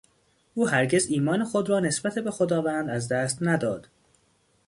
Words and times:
او 0.53 0.69
هرگز 0.69 1.05
ایمان 1.05 1.43
خود 1.43 1.69
را 1.69 1.79
نسبت 1.79 2.19
به 2.19 2.31
خداوند 2.31 2.89
از 2.89 3.07
دست 3.07 3.37
نداد. 3.41 3.87